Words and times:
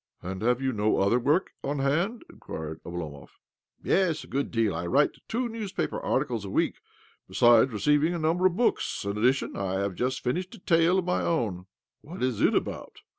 "And 0.23 0.41
have 0.41 0.59
you 0.63 0.73
no 0.73 0.97
other 0.97 1.19
work 1.19 1.51
on 1.63 1.77
hand?" 1.77 2.25
inquired 2.33 2.81
Oblomov." 2.83 3.27
Yes, 3.83 4.23
a 4.23 4.27
good 4.27 4.49
deal. 4.49 4.73
I 4.73 4.87
write 4.87 5.11
two 5.27 5.47
news 5.47 5.71
paper 5.71 5.99
articles 5.99 6.43
a 6.43 6.49
week, 6.49 6.77
besides 7.27 7.71
reviewing 7.71 8.15
a 8.15 8.17
number 8.17 8.47
of 8.47 8.55
books. 8.57 9.05
In 9.05 9.15
addition, 9.15 9.55
I 9.55 9.73
have 9.75 9.93
just 9.93 10.23
finished 10.23 10.55
a 10.55 10.59
tale 10.59 10.97
of 10.97 11.05
my 11.05 11.21
own." 11.21 11.67
"What 12.01 12.23
is 12.23 12.41
it 12.41 12.55
about?" 12.55 13.01